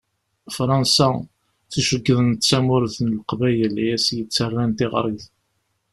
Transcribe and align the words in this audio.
Fransa 0.55 1.07
i 1.17 1.21
tt-ceggḍen 1.69 2.29
d 2.33 2.39
tamurt 2.47 2.95
n 3.03 3.11
Leqbayel 3.15 3.75
i 3.85 3.87
as-d-yettaran 3.95 4.71
tiɣrit. 4.77 5.25